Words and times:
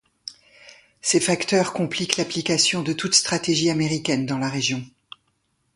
Ces 1.03 1.19
facteurs 1.19 1.73
compliquent 1.73 2.17
l'application 2.17 2.81
de 2.81 2.91
toute 2.91 3.13
stratégie 3.13 3.69
américaine 3.69 4.25
dans 4.25 4.39
la 4.39 4.49
région. 4.49 4.83